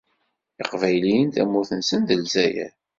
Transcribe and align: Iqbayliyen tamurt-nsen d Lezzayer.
Iqbayliyen 0.61 1.29
tamurt-nsen 1.35 2.01
d 2.03 2.09
Lezzayer. 2.19 2.73